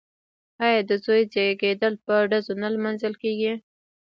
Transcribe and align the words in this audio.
آیا 0.65 0.81
د 0.89 0.91
زوی 1.03 1.21
زیږیدل 1.33 1.93
په 2.05 2.13
ډزو 2.29 2.53
نه 2.61 2.67
لمانځل 2.75 3.13
کیږي؟ 3.21 3.53